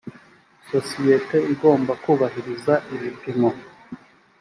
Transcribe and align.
sosiyete 0.71 1.37
igomba 1.53 1.93
kubahiriza 2.03 2.73
ibipimo 2.95 3.49